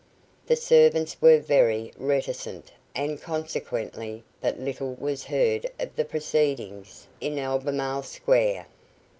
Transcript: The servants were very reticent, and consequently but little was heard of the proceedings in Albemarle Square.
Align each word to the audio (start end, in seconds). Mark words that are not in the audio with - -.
The 0.47 0.55
servants 0.55 1.21
were 1.21 1.37
very 1.37 1.93
reticent, 1.95 2.71
and 2.95 3.21
consequently 3.21 4.23
but 4.41 4.59
little 4.59 4.95
was 4.95 5.25
heard 5.25 5.67
of 5.79 5.95
the 5.95 6.05
proceedings 6.05 7.05
in 7.19 7.37
Albemarle 7.37 8.01
Square. 8.01 8.65